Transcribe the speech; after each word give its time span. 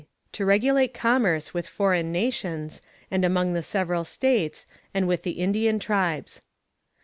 To 0.31 0.45
regulate 0.47 0.95
commerce 0.95 1.53
with 1.53 1.67
foreign 1.67 2.11
nations, 2.11 2.81
and 3.11 3.23
among 3.23 3.53
the 3.53 3.61
several 3.61 4.03
States, 4.03 4.65
and 4.95 5.07
with 5.07 5.21
the 5.21 5.33
Indian 5.37 5.77
tribes. 5.77 6.41